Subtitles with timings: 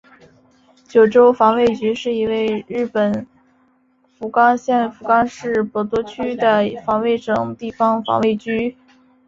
[0.89, 3.27] 九州防卫局是一位于日本
[4.17, 8.75] 福冈县福冈市博多区的防卫省地方防卫局。